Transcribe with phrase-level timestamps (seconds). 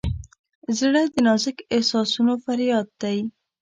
[0.79, 3.17] زړه د نازک احساسونو فریاد دی.